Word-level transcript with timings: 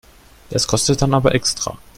Das 0.49 0.65
kostet 0.65 1.03
dann 1.03 1.13
aber 1.13 1.35
extra. 1.35 1.77